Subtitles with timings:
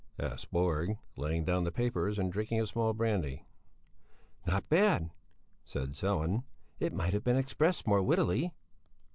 [0.17, 3.45] asked Borg laying down the papers and drinking a small brandy.
[4.47, 5.11] "Not bad,"
[5.63, 6.43] said Sellén,
[6.79, 8.51] "it might have been expressed more wittily."